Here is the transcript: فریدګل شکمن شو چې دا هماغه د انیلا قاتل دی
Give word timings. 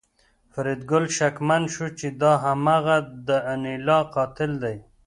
فریدګل 0.53 1.05
شکمن 1.17 1.63
شو 1.73 1.87
چې 1.99 2.07
دا 2.21 2.33
هماغه 2.45 2.97
د 3.27 3.29
انیلا 3.53 3.99
قاتل 4.15 4.51
دی 4.63 4.77